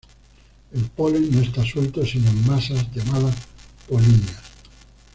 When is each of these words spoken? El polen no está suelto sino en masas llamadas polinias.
El 0.73 0.85
polen 0.85 1.29
no 1.31 1.41
está 1.41 1.63
suelto 1.63 2.03
sino 2.03 2.27
en 2.27 2.47
masas 2.47 2.91
llamadas 2.91 3.35
polinias. 3.87 4.41